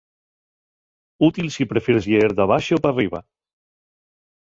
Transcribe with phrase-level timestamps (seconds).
[1.27, 3.25] Útil si prefieres lleer d'abaxo p'arriba.